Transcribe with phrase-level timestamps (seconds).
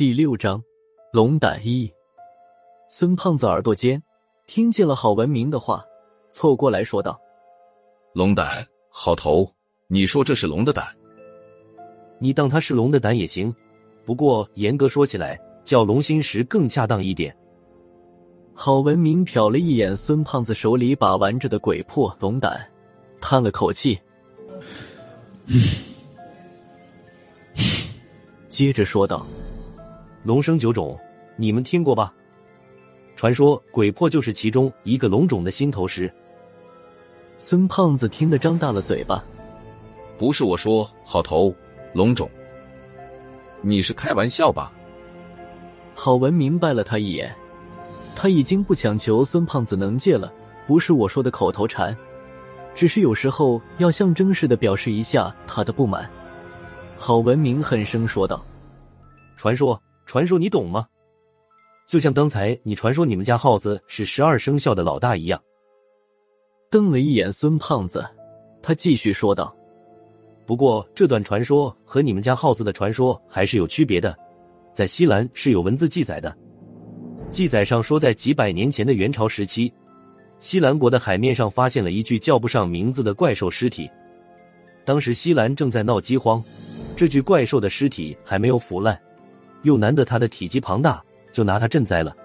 [0.00, 0.64] 第六章，
[1.12, 1.92] 龙胆一。
[2.88, 4.02] 孙胖子耳朵尖，
[4.46, 5.84] 听见了郝文明的话，
[6.30, 7.20] 凑过来说道
[8.14, 9.46] ：“龙胆，好头，
[9.88, 10.86] 你说这是龙的胆？
[12.18, 13.54] 你当它是龙的胆也行，
[14.06, 17.36] 不过严格说起来，叫龙心石更恰当一点。”
[18.56, 22.66] 郝文明瞟了一眼孙胖子手里把玩着的鬼魄龙胆，
[23.20, 24.00] 叹了口气，
[28.48, 29.26] 接着说道。
[30.22, 30.98] 龙生九种，
[31.36, 32.12] 你们听过吧？
[33.16, 36.12] 传说鬼魄就是其中一个龙种的心头石。
[37.38, 39.24] 孙胖子听得张大了嘴巴。
[40.18, 41.54] 不是我说，好头，
[41.94, 42.30] 龙种，
[43.62, 44.70] 你是开玩笑吧？
[45.94, 47.34] 郝文明白了他一眼，
[48.14, 50.30] 他已经不强求孙胖子能戒了，
[50.66, 51.96] 不是我说的口头禅，
[52.74, 56.06] 只是有时候要象征式的表示一下他的不满。
[56.98, 58.44] 郝文明狠声说道
[59.38, 59.80] ：“传说。”
[60.10, 60.88] 传说你懂吗？
[61.86, 65.40] 就像刚才你传说你们家耗子是十二生肖的老大一样。
[66.68, 68.04] 瞪了一眼孙胖子，
[68.60, 69.54] 他继续说道
[70.44, 74.18] ：“不过这段传说和你们家耗子的传说还是有区别的。
[74.74, 76.36] 在西兰是有文字记载的，
[77.30, 79.72] 记载上说，在几百年前的元朝时期，
[80.40, 83.88] 西兰国的海面上发现了一具叫不上名字的怪兽尸体。
[84.84, 86.42] 当时西兰正在闹饥荒，
[86.96, 89.00] 这具怪兽的尸体还没有腐烂。”
[89.62, 92.16] 又难得他的体积庞大，就拿他赈灾了。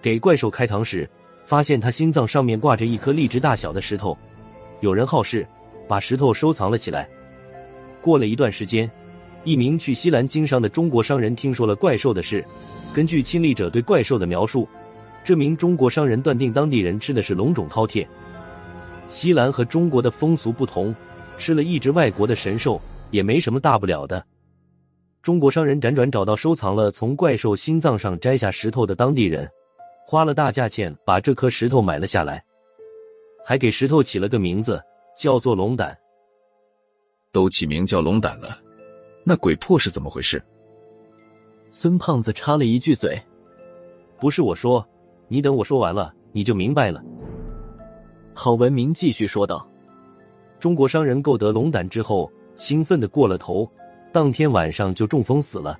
[0.00, 1.08] 给怪兽开膛时，
[1.44, 4.16] 发现他心脏上面挂着一颗荔枝大小的石头。
[4.80, 5.46] 有人好事，
[5.88, 7.08] 把石头收藏了起来。
[8.00, 8.90] 过了一段时间，
[9.44, 12.44] 一名去西兰经商的中国商人听说了怪兽的事。
[12.94, 14.68] 根据亲历者对怪兽的描述，
[15.24, 18.06] 这名中国商人断定当地人吃的是龙种饕餮。
[19.08, 20.94] 西兰和中国的风俗不同，
[21.36, 24.24] 吃了一只外国的神兽也没什么大不了的。
[25.26, 29.50] 中国商人辗转找到收藏了从怪兽心脏上摘下石头的当地人，
[30.06, 32.40] 花了大价钱把这颗石头买了下来，
[33.44, 34.80] 还给石头起了个名字，
[35.18, 35.98] 叫做龙胆。
[37.32, 38.56] 都起名叫龙胆了，
[39.24, 40.40] 那鬼魄是怎么回事？
[41.72, 43.20] 孙胖子插了一句嘴
[44.20, 44.86] ：“不是我说，
[45.26, 47.02] 你等我说完了，你就明白了。”
[48.32, 49.68] 郝文明继续说道
[50.60, 53.68] ：“中国商人购得龙胆之后，兴奋的过了头。”
[54.16, 55.78] 当天晚上就中风死了。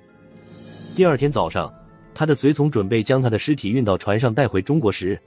[0.95, 1.73] 第二天早上，
[2.15, 5.19] 他的随从准备将他的尸体运到船上带回中国时，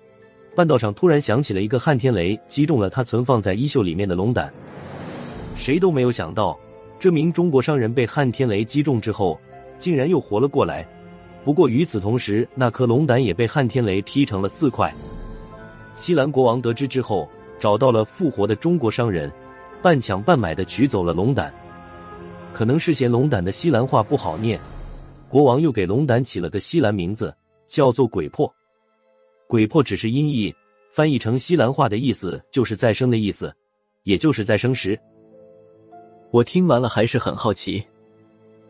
[0.56, 4.54] 半道上突然响起了一个撼天雷，击中了他存放在衣袖里面的龙胆。
[5.56, 6.56] 谁都没有想到，
[7.00, 9.42] 这名中国商人被撼天雷击中之后，
[9.80, 10.88] 竟然又活了过来。
[11.44, 14.94] 不过与此同时，那颗龙胆也被撼天雷劈成了四块。
[15.96, 17.28] 西兰国王得知之后，
[17.60, 19.32] 找到了复活的中国商人，
[19.82, 21.52] 半抢半买的取走了龙胆。
[22.54, 24.60] 可能是嫌龙胆的西兰话不好念，
[25.30, 27.34] 国王又给龙胆起了个西兰名字，
[27.68, 28.54] 叫做鬼魄。
[29.48, 30.54] 鬼魄只是音译，
[30.92, 33.54] 翻译成西兰话的意思就是再生的意思，
[34.04, 35.00] 也就是再生石。
[36.32, 37.84] 我听完了还是很好奇，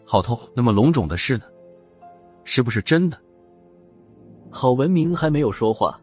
[0.06, 1.44] 好透，那么龙种的事呢？
[2.44, 3.18] 是不是真的？
[4.52, 6.00] 郝文明还没有说话，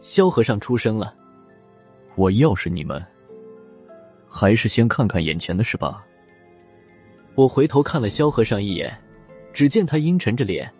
[0.00, 1.14] 萧和尚出声了
[2.16, 3.04] ：“我要是你们，
[4.28, 6.04] 还是先看看眼前的事吧。”
[7.36, 8.90] 我回头看了萧和尚一眼，
[9.52, 10.72] 只见他阴沉着脸，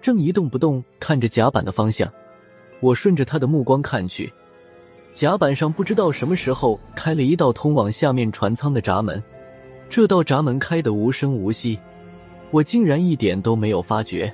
[0.00, 2.10] 正一动不动看着甲板的方向。
[2.80, 4.32] 我顺着他的目光看去，
[5.12, 9.22] 甲板上不知道什么时候开了一道通往下面船舱的闸门，
[9.90, 11.78] 这道闸门开得无声无息，
[12.50, 14.32] 我竟然一点都没有发觉。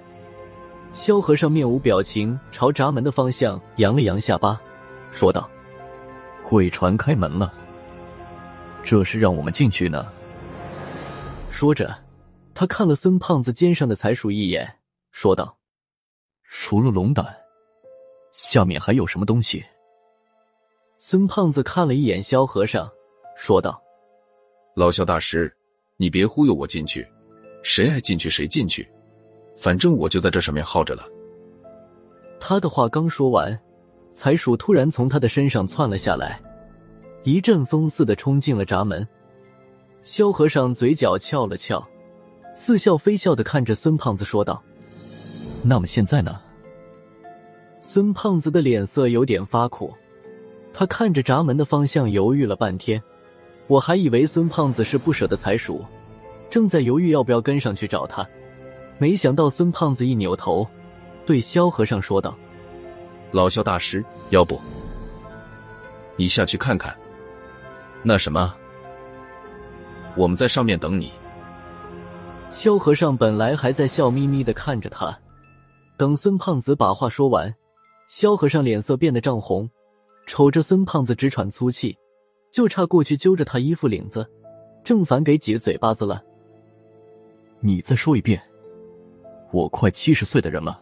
[0.92, 4.60] 萧和尚面无表情，朝闸门的方向扬了扬下巴，
[5.10, 5.50] 说道
[6.46, 7.52] ：“鬼船开门了，
[8.84, 10.06] 这是让我们进去呢。”
[11.56, 11.96] 说着，
[12.52, 14.70] 他看了孙胖子肩上的财鼠一眼，
[15.10, 15.56] 说道
[16.44, 17.34] ：“除了龙胆，
[18.34, 19.64] 下面还有什么东西？”
[21.00, 22.86] 孙胖子看了一眼萧和尚，
[23.38, 23.82] 说道
[24.76, 25.50] ：“老萧大师，
[25.96, 27.08] 你别忽悠我进去，
[27.62, 28.86] 谁爱进去谁进去，
[29.56, 31.08] 反正我就在这上面耗着了。”
[32.38, 33.58] 他的话刚说完，
[34.12, 36.38] 财鼠突然从他的身上窜了下来，
[37.24, 39.08] 一阵风似的冲进了闸门。
[40.06, 41.84] 萧和尚嘴角翘了翘，
[42.54, 44.62] 似笑非笑的看着孙胖子说道
[45.66, 46.40] ：“那么现在呢？”
[47.82, 49.92] 孙胖子的脸色有点发苦，
[50.72, 53.02] 他看着闸门的方向犹豫了半天。
[53.66, 55.84] 我还以为孙胖子是不舍得财鼠，
[56.48, 58.24] 正在犹豫要不要跟上去找他，
[58.98, 60.64] 没想到孙胖子一扭头，
[61.26, 62.38] 对萧和尚说道
[63.32, 64.60] ：“老萧大师，要不
[66.14, 66.96] 你下去看看？
[68.04, 68.54] 那什么？”
[70.16, 71.12] 我们在上面等你。
[72.50, 75.16] 萧和尚本来还在笑眯眯的看着他，
[75.96, 77.54] 等孙胖子把话说完，
[78.08, 79.68] 萧和尚脸色变得涨红，
[80.26, 81.96] 瞅着孙胖子直喘粗气，
[82.50, 84.26] 就差过去揪着他衣服领子，
[84.82, 86.22] 正反给几个嘴巴子了。
[87.60, 88.40] 你再说一遍，
[89.52, 90.80] 我快七十岁的人了，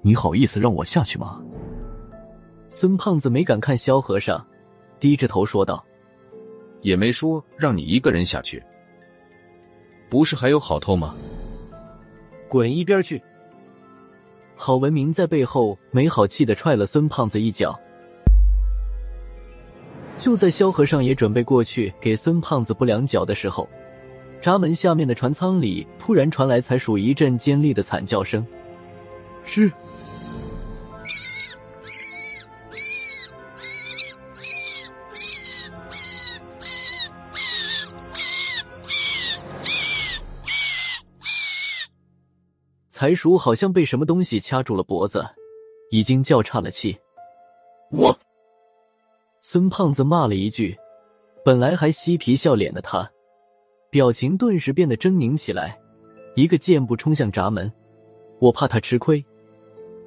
[0.00, 1.42] 你好意思让我下去吗？
[2.70, 4.42] 孙胖子没敢看萧和尚，
[4.98, 5.84] 低着头说道。
[6.84, 8.62] 也没说让你一个人下去，
[10.10, 11.14] 不是还有好透吗？
[12.46, 13.20] 滚一边去！
[14.54, 17.74] 郝文明在背后没好气的踹了孙胖子一脚。
[20.18, 23.66] 就在萧和尚也准备过去给孙胖子补两脚的时候，
[24.42, 28.46] 闸门下面的船舱里突然传来才属一阵尖利的惨叫声。
[29.42, 29.72] 是。
[42.96, 45.26] 财叔好像被什么东西掐住了脖子，
[45.90, 46.96] 已经叫岔了气。
[47.90, 48.16] 我，
[49.40, 50.78] 孙胖子骂了一句，
[51.44, 53.10] 本来还嬉皮笑脸的他，
[53.90, 55.76] 表情顿时变得狰狞起来，
[56.36, 57.68] 一个箭步冲向闸门。
[58.38, 59.24] 我怕他吃亏，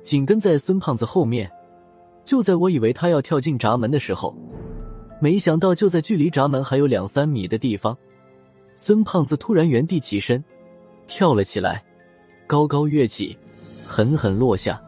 [0.01, 1.51] 紧跟在孙胖子后面。
[2.23, 4.33] 就在我以为他要跳进闸门的时候，
[5.19, 7.97] 没想到就在距离闸门还有两三米的地方，
[8.77, 10.41] 孙胖子突然原地起身，
[11.05, 11.83] 跳了起来。
[12.47, 13.37] 高高跃起，
[13.85, 14.81] 狠狠落下，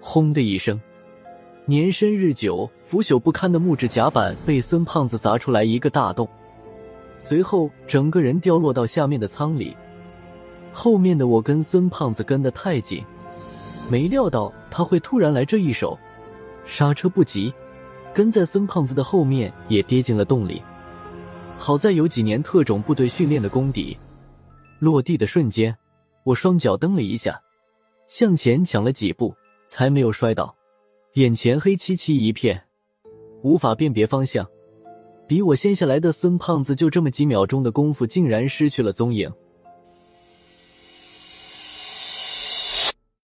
[0.00, 0.80] 轰的一声，
[1.66, 6.28] 年深日久、腐朽不堪的木质甲板被孙胖子砸出来一个大洞，
[7.18, 9.76] 随后整个人掉落到下面的舱里。
[10.72, 13.04] 后面的我跟孙胖子跟得太紧，
[13.90, 15.98] 没料到他会突然来这一手，
[16.64, 17.52] 刹车不及，
[18.14, 20.62] 跟在孙胖子的后面也跌进了洞里。
[21.58, 23.96] 好在有几年特种部队训练的功底，
[24.80, 25.76] 落地的瞬间，
[26.24, 27.40] 我双脚蹬了一下，
[28.08, 29.34] 向前抢了几步，
[29.66, 30.54] 才没有摔倒。
[31.14, 32.60] 眼前黑漆漆一片，
[33.42, 34.46] 无法辨别方向。
[35.28, 39.32] 比我先下来的孙胖子就这么几秒钟的功夫，竟然失去了踪影。